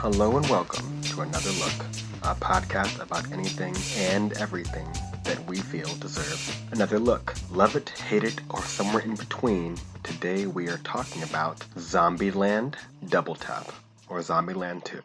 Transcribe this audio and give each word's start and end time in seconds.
Hello 0.00 0.36
and 0.36 0.46
welcome 0.48 1.02
to 1.02 1.22
Another 1.22 1.50
Look, 1.50 1.84
a 2.22 2.32
podcast 2.36 3.02
about 3.02 3.32
anything 3.32 3.74
and 3.96 4.32
everything 4.34 4.86
that 5.24 5.44
we 5.48 5.58
feel 5.58 5.92
deserves 5.96 6.56
another 6.70 7.00
look. 7.00 7.34
Love 7.50 7.74
it, 7.74 7.88
hate 7.88 8.22
it, 8.22 8.40
or 8.50 8.62
somewhere 8.62 9.02
in 9.02 9.16
between, 9.16 9.76
today 10.04 10.46
we 10.46 10.68
are 10.68 10.76
talking 10.78 11.24
about 11.24 11.58
Zombieland 11.74 12.76
Double 13.08 13.34
Tap, 13.34 13.72
or 14.08 14.20
Zombieland 14.20 14.84
2. 14.84 15.00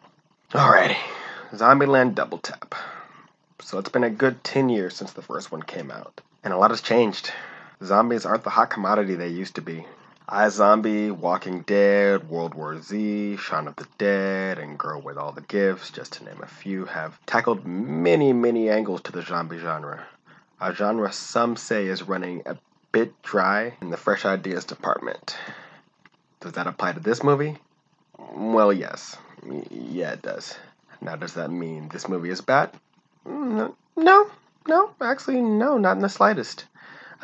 Alrighty, 0.52 0.96
Zombieland 1.52 2.14
Double 2.14 2.38
Tap. 2.38 2.76
So 3.62 3.78
it's 3.78 3.90
been 3.90 4.04
a 4.04 4.10
good 4.10 4.44
10 4.44 4.68
years 4.68 4.94
since 4.94 5.12
the 5.12 5.22
first 5.22 5.50
one 5.50 5.64
came 5.64 5.90
out, 5.90 6.20
and 6.44 6.54
a 6.54 6.56
lot 6.56 6.70
has 6.70 6.80
changed. 6.80 7.32
Zombies 7.82 8.24
aren't 8.24 8.44
the 8.44 8.50
hot 8.50 8.70
commodity 8.70 9.16
they 9.16 9.26
used 9.26 9.56
to 9.56 9.60
be. 9.60 9.84
iZombie, 10.28 11.12
Walking 11.12 11.62
Dead, 11.62 12.28
World 12.30 12.54
War 12.54 12.80
Z, 12.80 13.36
Shaun 13.36 13.68
of 13.68 13.76
the 13.76 13.86
Dead, 13.98 14.58
and 14.58 14.78
Girl 14.78 15.00
with 15.00 15.18
All 15.18 15.32
the 15.32 15.42
Gifts, 15.42 15.90
just 15.90 16.14
to 16.14 16.24
name 16.24 16.40
a 16.42 16.46
few, 16.46 16.86
have 16.86 17.18
tackled 17.26 17.66
many, 17.66 18.32
many 18.32 18.70
angles 18.70 19.02
to 19.02 19.12
the 19.12 19.22
zombie 19.22 19.58
genre. 19.58 20.06
A 20.60 20.74
genre 20.74 21.12
some 21.12 21.56
say 21.56 21.86
is 21.86 22.02
running 22.02 22.42
a 22.46 22.56
bit 22.90 23.20
dry 23.22 23.74
in 23.82 23.90
the 23.90 23.98
fresh 23.98 24.24
ideas 24.24 24.64
department. 24.64 25.36
Does 26.40 26.52
that 26.52 26.66
apply 26.66 26.92
to 26.92 27.00
this 27.00 27.22
movie? 27.22 27.58
Well, 28.34 28.72
yes. 28.72 29.16
Yeah, 29.70 30.12
it 30.12 30.22
does. 30.22 30.56
Now, 31.02 31.16
does 31.16 31.34
that 31.34 31.50
mean 31.50 31.88
this 31.90 32.08
movie 32.08 32.30
is 32.30 32.40
bad? 32.40 32.70
No, 33.26 33.74
no, 33.96 34.30
no 34.66 34.90
actually, 35.02 35.42
no, 35.42 35.76
not 35.76 35.96
in 35.96 36.02
the 36.02 36.08
slightest. 36.08 36.64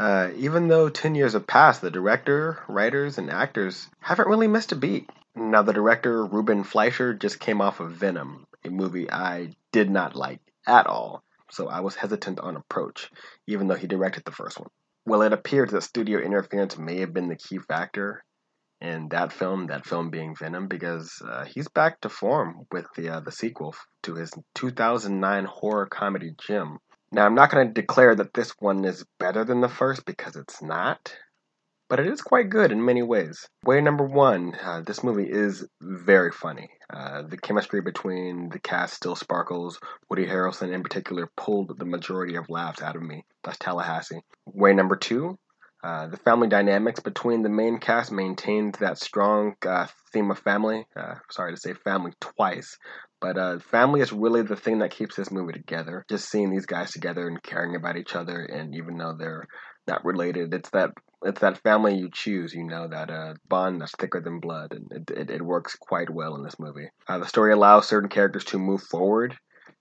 Uh, 0.00 0.30
even 0.36 0.68
though 0.68 0.88
10 0.88 1.14
years 1.14 1.34
have 1.34 1.46
passed, 1.46 1.82
the 1.82 1.90
director, 1.90 2.64
writers, 2.68 3.18
and 3.18 3.30
actors 3.30 3.86
haven't 4.00 4.28
really 4.28 4.46
missed 4.46 4.72
a 4.72 4.76
beat. 4.76 5.10
Now, 5.36 5.60
the 5.60 5.74
director, 5.74 6.24
Ruben 6.24 6.64
Fleischer, 6.64 7.12
just 7.12 7.38
came 7.38 7.60
off 7.60 7.80
of 7.80 7.92
Venom, 7.92 8.46
a 8.64 8.70
movie 8.70 9.10
I 9.10 9.54
did 9.72 9.90
not 9.90 10.16
like 10.16 10.40
at 10.66 10.86
all, 10.86 11.22
so 11.50 11.68
I 11.68 11.80
was 11.80 11.96
hesitant 11.96 12.40
on 12.40 12.56
approach, 12.56 13.10
even 13.46 13.68
though 13.68 13.74
he 13.74 13.86
directed 13.86 14.24
the 14.24 14.32
first 14.32 14.58
one. 14.58 14.70
Well, 15.04 15.20
it 15.20 15.34
appears 15.34 15.70
that 15.72 15.82
studio 15.82 16.18
interference 16.18 16.78
may 16.78 17.00
have 17.00 17.12
been 17.12 17.28
the 17.28 17.36
key 17.36 17.58
factor 17.58 18.24
in 18.80 19.10
that 19.10 19.34
film, 19.34 19.66
that 19.66 19.84
film 19.84 20.08
being 20.08 20.34
Venom, 20.34 20.66
because 20.66 21.20
uh, 21.22 21.44
he's 21.44 21.68
back 21.68 22.00
to 22.00 22.08
form 22.08 22.66
with 22.72 22.86
the 22.96 23.10
uh, 23.10 23.20
the 23.20 23.32
sequel 23.32 23.74
to 24.04 24.14
his 24.14 24.32
2009 24.54 25.44
horror 25.44 25.84
comedy 25.84 26.32
gem, 26.38 26.78
now, 27.12 27.26
I'm 27.26 27.34
not 27.34 27.50
going 27.50 27.66
to 27.66 27.72
declare 27.72 28.14
that 28.14 28.34
this 28.34 28.52
one 28.60 28.84
is 28.84 29.04
better 29.18 29.44
than 29.44 29.60
the 29.60 29.68
first 29.68 30.04
because 30.04 30.36
it's 30.36 30.62
not, 30.62 31.12
but 31.88 31.98
it 31.98 32.06
is 32.06 32.20
quite 32.20 32.50
good 32.50 32.70
in 32.70 32.84
many 32.84 33.02
ways. 33.02 33.48
Way 33.64 33.80
number 33.80 34.04
one, 34.04 34.54
uh, 34.62 34.82
this 34.82 35.02
movie 35.02 35.28
is 35.28 35.66
very 35.82 36.30
funny. 36.30 36.70
Uh, 36.88 37.22
the 37.22 37.36
chemistry 37.36 37.80
between 37.80 38.48
the 38.50 38.60
cast 38.60 38.94
still 38.94 39.16
sparkles. 39.16 39.80
Woody 40.08 40.26
Harrelson, 40.26 40.72
in 40.72 40.84
particular, 40.84 41.28
pulled 41.36 41.76
the 41.76 41.84
majority 41.84 42.36
of 42.36 42.48
laughs 42.48 42.80
out 42.80 42.94
of 42.94 43.02
me. 43.02 43.24
That's 43.42 43.58
Tallahassee. 43.58 44.20
Way 44.46 44.72
number 44.74 44.94
two, 44.94 45.36
uh, 45.82 46.06
the 46.06 46.16
family 46.18 46.46
dynamics 46.46 47.00
between 47.00 47.42
the 47.42 47.48
main 47.48 47.78
cast 47.78 48.12
maintained 48.12 48.76
that 48.80 48.98
strong 48.98 49.54
uh, 49.66 49.88
theme 50.12 50.30
of 50.30 50.38
family. 50.38 50.86
Uh, 50.94 51.14
sorry 51.30 51.54
to 51.54 51.60
say 51.60 51.72
family 51.72 52.12
twice, 52.20 52.76
but 53.20 53.38
uh, 53.38 53.58
family 53.58 54.00
is 54.00 54.12
really 54.12 54.42
the 54.42 54.56
thing 54.56 54.78
that 54.78 54.90
keeps 54.90 55.16
this 55.16 55.30
movie 55.30 55.52
together. 55.52 56.04
Just 56.08 56.30
seeing 56.30 56.50
these 56.50 56.66
guys 56.66 56.90
together 56.90 57.26
and 57.28 57.42
caring 57.42 57.76
about 57.76 57.96
each 57.96 58.14
other, 58.14 58.44
and 58.44 58.74
even 58.74 58.96
though 58.96 59.14
they're 59.18 59.46
not 59.86 60.04
related, 60.04 60.52
it's 60.54 60.70
that 60.70 60.90
it's 61.22 61.40
that 61.40 61.62
family 61.62 61.96
you 61.96 62.08
choose. 62.12 62.54
You 62.54 62.64
know 62.64 62.88
that 62.88 63.10
uh, 63.10 63.34
bond 63.48 63.80
that's 63.80 63.92
thicker 63.98 64.20
than 64.20 64.40
blood, 64.40 64.72
and 64.72 64.90
it, 64.90 65.10
it, 65.10 65.30
it 65.30 65.42
works 65.42 65.76
quite 65.76 66.10
well 66.10 66.34
in 66.36 66.42
this 66.42 66.58
movie. 66.58 66.88
Uh, 67.08 67.18
the 67.18 67.26
story 67.26 67.52
allows 67.52 67.88
certain 67.88 68.08
characters 68.08 68.44
to 68.46 68.58
move 68.58 68.82
forward 68.82 69.36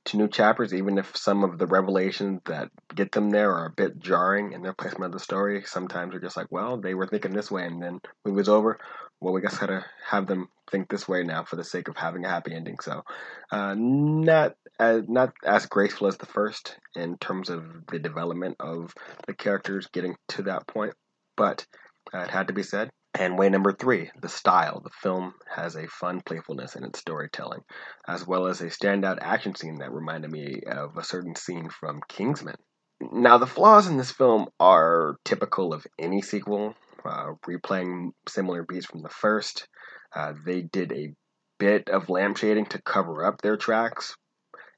to 0.10 0.18
new 0.18 0.28
chapters, 0.28 0.74
even 0.74 0.98
if 0.98 1.16
some 1.16 1.44
of 1.44 1.58
the 1.58 1.68
revelations 1.68 2.42
that 2.46 2.70
get 2.94 3.12
them 3.12 3.30
there 3.30 3.52
are 3.54 3.66
a 3.66 3.72
bit 3.72 4.00
jarring 4.00 4.54
in 4.54 4.62
their 4.62 4.74
placement 4.74 5.14
of 5.14 5.20
the 5.20 5.24
story. 5.24 5.64
Sometimes 5.66 6.12
you're 6.12 6.22
just 6.22 6.38
like, 6.38 6.48
well, 6.50 6.78
they 6.78 6.94
were 6.94 7.08
thinking 7.08 7.34
this 7.34 7.52
way, 7.52 7.66
and 7.66 7.82
then 7.82 8.00
movie's 8.26 8.50
over. 8.50 8.80
Well, 9.22 9.34
we 9.34 9.42
guess 9.42 9.58
gotta 9.58 9.86
have 10.08 10.28
them 10.28 10.48
think 10.72 10.90
this 10.90 11.08
way 11.08 11.24
now 11.24 11.44
for 11.44 11.56
the 11.56 11.64
sake 11.64 11.88
of 11.88 11.98
having 11.98 12.26
a 12.26 12.30
happy 12.30 12.54
ending. 12.54 12.80
So, 12.80 13.04
uh, 13.52 13.76
not 13.78 14.56
as 14.80 15.04
not 15.08 15.34
as 15.46 15.66
graceful 15.66 16.08
as 16.08 16.18
the 16.18 16.26
first 16.26 16.78
in 16.96 17.18
terms 17.18 17.50
of 17.50 17.64
the 17.92 18.00
development 18.00 18.56
of 18.60 18.94
the 19.28 19.34
characters 19.34 19.88
getting 19.92 20.16
to 20.30 20.44
that 20.44 20.68
point, 20.68 20.94
but 21.36 21.66
uh, 22.14 22.20
it 22.20 22.30
had 22.30 22.48
to 22.48 22.54
be 22.54 22.64
said. 22.64 22.90
And 23.16 23.38
way 23.38 23.50
number 23.50 23.74
three, 23.74 24.12
the 24.22 24.30
style. 24.30 24.82
The 24.82 24.92
film 25.02 25.34
has 25.54 25.76
a 25.76 25.88
fun 25.88 26.22
playfulness 26.22 26.76
in 26.76 26.84
its 26.84 27.00
storytelling, 27.00 27.62
as 28.08 28.26
well 28.26 28.46
as 28.46 28.62
a 28.62 28.68
standout 28.68 29.18
action 29.22 29.56
scene 29.56 29.80
that 29.80 29.92
reminded 29.92 30.32
me 30.32 30.62
of 30.68 30.96
a 30.96 31.04
certain 31.04 31.36
scene 31.36 31.70
from 31.70 32.02
Kingsman. 32.08 32.56
Now, 33.02 33.38
the 33.38 33.48
flaws 33.48 33.88
in 33.88 33.98
this 33.98 34.12
film 34.12 34.50
are 34.60 35.16
typical 35.26 35.74
of 35.74 35.88
any 35.98 36.22
sequel, 36.22 36.76
uh, 37.04 37.34
replaying 37.48 38.12
similar 38.28 38.64
beats 38.64 38.86
from 38.86 39.02
the 39.02 39.10
first. 39.10 39.68
Uh, 40.16 40.34
they 40.46 40.62
did 40.62 40.92
a 40.92 41.14
bit 41.60 41.90
of 41.90 42.08
lampshading 42.08 42.70
to 42.70 42.82
cover 42.82 43.26
up 43.26 43.42
their 43.42 43.58
tracks. 43.58 44.16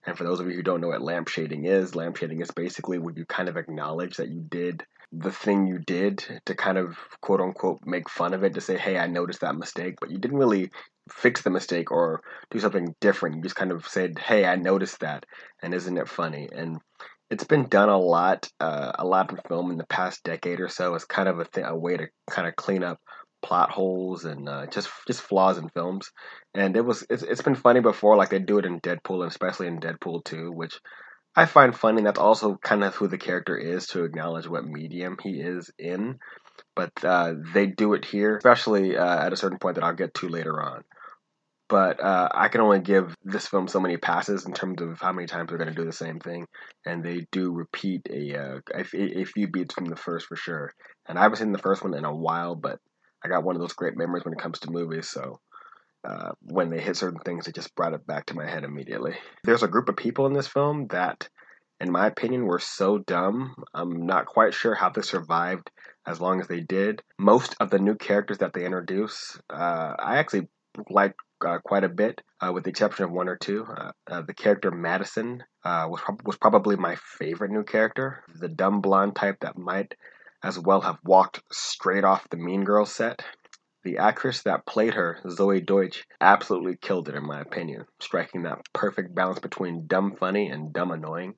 And 0.06 0.18
for 0.18 0.24
those 0.24 0.40
of 0.40 0.48
you 0.48 0.54
who 0.54 0.64
don't 0.64 0.82
know 0.82 0.90
what 0.90 1.02
lampshading 1.02 1.68
is, 1.68 1.92
lampshading 1.92 2.42
is 2.42 2.52
basically 2.52 2.98
when 2.98 3.16
you 3.16 3.26
kind 3.26 3.50
of 3.50 3.58
acknowledge 3.58 4.18
that 4.18 4.30
you 4.30 4.42
did 4.42 4.86
the 5.12 5.32
thing 5.32 5.68
you 5.68 5.80
did 5.80 6.42
to 6.46 6.56
kind 6.56 6.78
of 6.78 6.98
quote 7.22 7.42
unquote 7.42 7.80
make 7.86 8.10
fun 8.10 8.34
of 8.34 8.44
it 8.44 8.54
to 8.54 8.62
say, 8.62 8.78
hey, 8.78 8.98
I 8.98 9.08
noticed 9.08 9.42
that 9.42 9.56
mistake, 9.56 9.96
but 10.00 10.10
you 10.10 10.18
didn't 10.18 10.38
really 10.38 10.70
fix 11.10 11.42
the 11.42 11.50
mistake 11.50 11.92
or 11.92 12.22
do 12.50 12.60
something 12.60 12.96
different. 13.02 13.36
You 13.36 13.44
just 13.44 13.56
kind 13.56 13.72
of 13.72 13.88
said, 13.88 14.18
hey, 14.20 14.46
I 14.46 14.56
noticed 14.56 15.00
that, 15.02 15.26
and 15.62 15.74
isn't 15.74 15.98
it 15.98 16.08
funny? 16.08 16.48
And 16.54 16.78
it's 17.30 17.44
been 17.44 17.68
done 17.68 17.90
a 17.90 17.98
lot, 17.98 18.50
uh, 18.60 18.92
a 19.00 19.06
lot 19.06 19.32
in 19.32 19.38
film 19.48 19.72
in 19.72 19.78
the 19.78 19.86
past 19.86 20.24
decade 20.24 20.60
or 20.60 20.70
so. 20.70 20.96
It's 20.96 21.06
kind 21.06 21.28
of 21.30 21.40
a, 21.40 21.46
th- 21.46 21.68
a 21.70 21.76
way 21.76 21.98
to 21.98 22.08
kind 22.30 22.48
of 22.48 22.56
clean 22.56 22.84
up 22.84 23.00
plot 23.42 23.72
holes 23.72 24.26
and 24.26 24.48
uh, 24.48 24.68
just 24.68 24.90
just 25.08 25.22
flaws 25.22 25.58
in 25.58 25.70
films. 25.70 26.12
And 26.54 26.78
it 26.78 26.86
was 26.86 27.06
it's, 27.10 27.24
it's 27.24 27.42
been 27.42 27.56
funny 27.56 27.80
before, 27.80 28.16
like 28.16 28.30
they 28.30 28.40
do 28.40 28.60
it 28.60 28.66
in 28.66 28.82
Deadpool 28.82 29.24
and 29.24 29.32
especially 29.32 29.68
in 29.68 29.80
Deadpool 29.80 30.24
2, 30.26 30.52
which 30.52 30.80
I 31.36 31.46
find 31.46 31.76
funny. 31.76 32.02
That's 32.02 32.20
also 32.20 32.58
kind 32.58 32.84
of 32.84 32.96
who 32.96 33.08
the 33.08 33.18
character 33.18 33.58
is 33.58 33.88
to 33.88 34.04
acknowledge 34.04 34.48
what 34.48 34.66
medium 34.66 35.18
he 35.22 35.40
is 35.40 35.72
in. 35.80 36.20
But 36.76 36.92
uh, 37.04 37.36
they 37.54 37.68
do 37.68 37.94
it 37.94 38.06
here, 38.06 38.38
especially 38.38 38.98
uh, 38.98 39.26
at 39.26 39.34
a 39.34 39.38
certain 39.38 39.60
point 39.60 39.76
that 39.76 39.84
I'll 39.84 39.94
get 39.94 40.14
to 40.16 40.28
later 40.28 40.62
on. 40.62 40.84
But 41.70 42.02
uh, 42.04 42.28
I 42.34 42.50
can 42.50 42.60
only 42.60 42.82
give 42.82 43.16
this 43.24 43.48
film 43.48 43.70
so 43.70 43.80
many 43.80 43.96
passes 43.96 44.46
in 44.46 44.54
terms 44.54 44.82
of 44.82 45.00
how 45.00 45.14
many 45.14 45.26
times 45.26 45.50
they're 45.50 45.58
going 45.58 45.74
to 45.74 45.76
do 45.76 45.86
the 45.86 45.94
same 45.94 46.20
thing, 46.20 46.48
and 46.86 47.02
they 47.02 47.28
do 47.32 47.54
repeat 47.54 48.02
a, 48.10 48.36
uh, 48.38 48.60
a, 48.74 49.20
a 49.22 49.24
few 49.24 49.48
beats 49.48 49.74
from 49.74 49.86
the 49.86 49.96
first 49.96 50.28
for 50.28 50.36
sure. 50.36 50.74
And 51.08 51.18
I 51.18 51.24
haven't 51.24 51.38
seen 51.38 51.54
the 51.54 51.58
first 51.58 51.82
one 51.82 51.94
in 51.94 52.04
a 52.04 52.14
while, 52.14 52.56
but 52.56 52.80
I 53.24 53.30
got 53.30 53.46
one 53.46 53.56
of 53.56 53.62
those 53.62 53.72
great 53.72 53.96
memories 53.96 54.26
when 54.26 54.34
it 54.34 54.40
comes 54.40 54.60
to 54.60 54.72
movies, 54.72 55.10
so 55.10 55.40
uh, 56.04 56.32
when 56.42 56.70
they 56.70 56.80
hit 56.80 56.98
certain 56.98 57.20
things, 57.20 57.48
it 57.48 57.56
just 57.56 57.76
brought 57.76 57.94
it 57.94 58.08
back 58.08 58.26
to 58.28 58.36
my 58.36 58.50
head 58.50 58.64
immediately. 58.64 59.16
There's 59.44 59.64
a 59.64 59.68
group 59.68 59.90
of 59.90 59.96
people 59.96 60.26
in 60.26 60.34
this 60.34 60.48
film 60.48 60.88
that, 60.88 61.30
in 61.80 61.92
my 61.92 62.08
opinion, 62.08 62.46
were 62.46 62.60
so 62.60 62.98
dumb. 62.98 63.56
I'm 63.74 64.06
not 64.06 64.26
quite 64.26 64.54
sure 64.54 64.76
how 64.76 64.90
they 64.90 65.02
survived 65.02 65.70
as 66.06 66.20
long 66.20 66.42
as 66.42 66.48
they 66.48 66.62
did. 66.62 67.04
Most 67.20 67.56
of 67.60 67.70
the 67.70 67.80
new 67.80 67.96
characters 67.96 68.40
that 68.40 68.54
they 68.54 68.66
introduce, 68.66 69.40
uh, 69.50 69.96
I 70.00 70.18
actually 70.18 70.48
like 70.90 71.16
uh, 71.46 71.60
quite 71.60 71.84
a 71.84 71.90
bit, 71.90 72.22
uh, 72.40 72.52
with 72.54 72.64
the 72.64 72.70
exception 72.70 73.06
of 73.06 73.12
one 73.12 73.28
or 73.28 73.36
two. 73.36 73.66
Uh, 73.66 73.92
uh, 74.10 74.22
the 74.22 74.34
character 74.34 74.72
Madison 74.72 75.44
was, 75.64 76.00
was 76.24 76.38
probably 76.38 76.76
my 76.76 76.96
favorite 76.96 77.52
new 77.52 77.64
character. 77.64 78.24
The 78.36 78.50
dumb 78.50 78.82
blonde 78.82 79.16
type 79.16 79.38
that 79.42 79.58
might 79.58 79.96
as 80.44 80.58
well 80.58 80.82
have 80.82 80.98
walked 81.04 81.42
straight 81.52 82.04
off 82.04 82.30
the 82.30 82.38
Mean 82.38 82.64
Girls 82.64 82.92
set. 82.92 83.24
The 83.84 83.98
actress 83.98 84.44
that 84.44 84.66
played 84.66 84.94
her, 84.94 85.20
Zoey 85.26 85.66
Deutch, 85.66 86.06
absolutely 86.20 86.78
killed 86.78 87.10
it 87.10 87.16
in 87.16 87.26
my 87.26 87.42
opinion, 87.42 87.86
striking 88.00 88.44
that 88.44 88.62
perfect 88.74 89.16
balance 89.16 89.40
between 89.40 89.88
dumb 89.88 90.16
funny 90.16 90.50
and 90.50 90.72
dumb 90.72 90.92
annoying. 90.92 91.34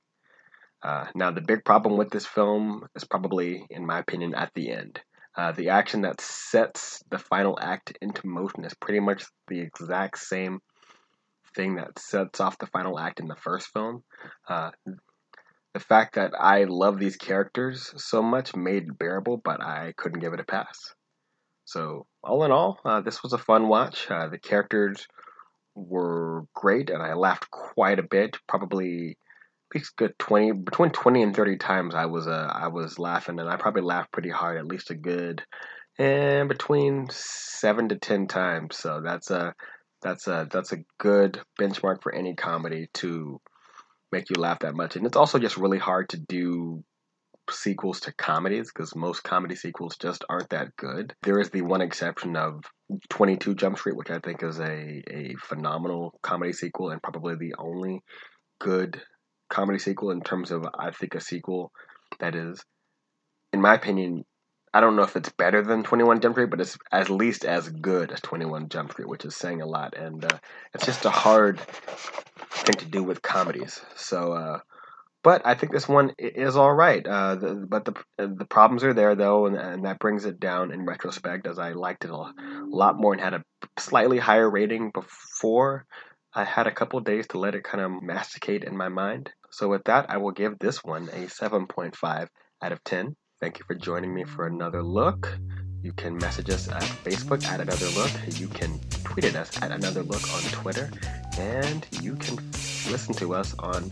Uh, 0.82 1.06
now, 1.16 1.32
the 1.32 1.40
big 1.40 1.64
problem 1.64 1.98
with 1.98 2.10
this 2.10 2.26
film 2.26 2.86
is 2.96 3.06
probably, 3.06 3.66
in 3.70 3.86
my 3.86 4.00
opinion, 4.00 4.36
at 4.36 4.52
the 4.54 4.72
end. 4.72 5.00
Uh, 5.36 5.54
the 5.54 5.70
action 5.70 6.02
that 6.02 6.20
sets 6.20 7.02
the 7.10 7.18
final 7.18 7.58
act 7.60 7.98
into 8.02 8.28
motion 8.28 8.66
is 8.66 8.74
pretty 8.74 9.00
much 9.00 9.24
the 9.48 9.62
exact 9.62 10.20
same 10.20 10.60
thing 11.56 11.76
that 11.76 11.98
sets 11.98 12.42
off 12.42 12.58
the 12.58 12.68
final 12.68 13.00
act 13.00 13.22
in 13.22 13.28
the 13.28 13.36
first 13.36 13.68
film. 13.68 14.04
Uh, 14.48 14.72
the 15.74 15.80
fact 15.80 16.16
that 16.16 16.34
I 16.38 16.66
love 16.66 17.00
these 17.00 17.16
characters 17.16 17.94
so 17.98 18.22
much 18.22 18.56
made 18.56 18.84
it 18.84 19.00
bearable, 19.00 19.38
but 19.38 19.62
I 19.62 19.94
couldn't 19.98 20.20
give 20.20 20.34
it 20.34 20.40
a 20.40 20.44
pass. 20.44 20.94
So, 21.66 22.06
all 22.24 22.44
in 22.44 22.52
all, 22.52 22.80
uh, 22.86 23.02
this 23.02 23.24
was 23.24 23.34
a 23.34 23.38
fun 23.38 23.68
watch. 23.68 24.10
Uh, 24.10 24.28
the 24.28 24.38
characters 24.38 25.08
were 25.76 26.46
great, 26.54 26.90
and 26.90 27.02
I 27.02 27.14
laughed 27.14 27.50
quite 27.50 28.00
a 28.00 28.04
bit. 28.04 28.38
Probably 28.48 29.18
at 29.72 29.76
least 29.76 29.96
good 29.96 30.18
twenty, 30.20 30.52
between 30.52 30.92
twenty 30.92 31.24
and 31.24 31.36
thirty 31.36 31.58
times. 31.58 31.96
I 31.96 32.06
was 32.08 32.28
uh, 32.28 32.52
I 32.54 32.68
was 32.68 33.00
laughing, 33.00 33.40
and 33.40 33.50
I 33.50 33.58
probably 33.58 33.84
laughed 33.84 34.12
pretty 34.12 34.30
hard, 34.30 34.58
at 34.58 34.68
least 34.68 34.92
a 34.92 34.96
good, 34.96 35.44
and 35.98 36.50
between 36.50 37.08
seven 37.10 37.90
to 37.90 37.98
ten 37.98 38.28
times. 38.28 38.78
So 38.78 39.02
that's 39.04 39.32
uh 39.32 39.52
That's 40.04 40.28
a 40.28 40.48
that's 40.52 40.74
a 40.74 40.84
good 41.00 41.40
benchmark 41.58 42.04
for 42.04 42.14
any 42.14 42.36
comedy 42.36 42.90
to 42.96 43.40
make 44.12 44.30
you 44.30 44.36
laugh 44.36 44.60
that 44.60 44.76
much. 44.76 44.98
And 44.98 45.06
it's 45.06 45.16
also 45.16 45.40
just 45.40 45.56
really 45.56 45.80
hard 45.80 46.10
to 46.10 46.18
do 46.18 46.84
sequels 47.50 48.00
to 48.02 48.14
comedies 48.14 48.72
because 48.72 48.96
most 48.96 49.24
comedy 49.24 49.56
sequels 49.56 49.98
just 49.98 50.24
aren't 50.30 50.50
that 50.50 50.76
good. 50.78 51.14
There 51.24 51.40
is 51.40 51.50
the 51.50 51.62
one 51.62 51.82
exception 51.82 52.36
of 52.36 52.64
22 53.10 53.56
Jump 53.56 53.78
Street, 53.78 53.96
which 53.96 54.12
I 54.12 54.20
think 54.20 54.44
is 54.44 54.60
a, 54.60 55.04
a 55.10 55.36
phenomenal 55.42 56.18
comedy 56.22 56.54
sequel 56.54 56.90
and 56.90 57.02
probably 57.02 57.36
the 57.36 57.56
only 57.58 58.02
good 58.60 59.02
comedy 59.50 59.80
sequel 59.80 60.12
in 60.12 60.22
terms 60.22 60.52
of, 60.52 60.66
I 60.78 60.92
think, 60.92 61.16
a 61.16 61.22
sequel 61.22 61.72
that 62.20 62.36
is, 62.36 62.64
in 63.52 63.62
my 63.62 63.76
opinion, 63.76 64.26
I 64.74 64.82
don't 64.82 64.96
know 64.96 65.04
if 65.04 65.16
it's 65.16 65.30
better 65.30 65.62
than 65.62 65.84
21 65.84 66.22
Jump 66.22 66.36
Street, 66.36 66.50
but 66.50 66.62
it's 66.62 66.78
at 66.92 67.10
least 67.10 67.46
as 67.46 67.70
good 67.70 68.12
as 68.12 68.22
21 68.22 68.70
Jump 68.70 68.92
Street, 68.92 69.08
which 69.08 69.26
is 69.26 69.36
saying 69.36 69.62
a 69.62 69.68
lot. 69.68 69.96
And 69.96 70.26
uh, 70.26 70.40
it's 70.74 70.86
just 70.86 71.06
a 71.06 71.12
hard 71.12 71.60
thing 71.60 72.76
to 72.76 72.86
do 72.86 73.04
with 73.04 73.22
comedies. 73.22 73.80
So, 73.96 74.34
uh, 74.34 74.60
but 75.24 75.42
I 75.46 75.56
think 75.56 75.72
this 75.72 75.88
one 75.88 76.14
is 76.20 76.56
all 76.56 76.74
right. 76.74 77.06
Uh, 77.06 77.36
the, 77.36 77.54
but 77.56 77.86
the 77.86 77.96
the 78.18 78.46
problems 78.46 78.84
are 78.84 78.94
there 78.94 79.16
though, 79.16 79.46
and, 79.46 79.56
and, 79.56 79.86
that 79.86 80.00
brings 80.00 80.26
it 80.26 80.40
down 80.40 80.72
in 80.72 80.86
retrospect, 80.86 81.48
as 81.48 81.58
I 81.58 81.72
liked 81.72 82.06
it 82.06 82.12
a 82.12 82.32
lot 82.68 82.98
more 82.98 83.14
and 83.14 83.22
had 83.22 83.34
a 83.34 83.44
slightly 83.80 84.20
higher 84.20 84.50
rating 84.50 84.92
before. 84.92 85.86
I 86.36 86.44
had 86.44 86.68
a 86.68 86.72
couple 86.72 87.00
days 87.00 87.28
to 87.28 87.38
let 87.38 87.56
it 87.56 87.64
kind 87.64 87.84
of 87.84 88.02
masticate 88.02 88.64
in 88.64 88.76
my 88.76 88.90
mind. 88.90 89.32
So 89.52 89.70
with 89.70 89.84
that, 89.86 90.10
I 90.10 90.18
will 90.18 90.32
give 90.32 90.58
this 90.58 90.84
one 90.84 91.10
a 91.10 91.28
7.5 91.28 92.28
out 92.62 92.72
of 92.72 92.84
10. 92.84 93.16
Thank 93.40 93.60
you 93.60 93.66
for 93.68 93.76
joining 93.76 94.14
me 94.14 94.24
for 94.24 94.48
another 94.48 94.82
look. 94.82 95.38
You 95.84 95.94
can 95.94 96.18
message 96.18 96.50
us 96.50 96.70
at 96.70 96.82
Facebook 96.82 97.46
at 97.46 97.60
Another 97.60 97.88
Look. 97.90 98.40
You 98.40 98.48
can 98.48 98.80
tweet 99.04 99.26
at 99.26 99.36
us 99.36 99.62
at 99.62 99.70
Another 99.70 100.02
Look 100.02 100.24
on 100.34 100.42
Twitter. 100.44 100.90
And 101.38 101.86
you 102.02 102.16
can 102.16 102.38
listen 102.90 103.14
to 103.16 103.36
us 103.36 103.54
on 103.60 103.92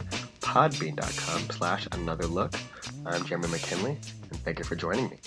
podbean.com 0.52 1.50
slash 1.50 1.88
Another 1.94 2.28
Look. 2.28 2.54
I'm 3.06 3.24
Jeremy 3.24 3.48
McKinley, 3.48 3.92
and 3.92 4.40
thank 4.44 4.60
you 4.60 4.66
for 4.66 4.76
joining 4.76 5.10
me. 5.10 5.18